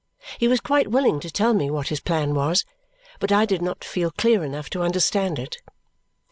[0.39, 2.65] He was quite willing to tell me what his plan was,
[3.19, 5.59] but I did not feel clear enough to understand it.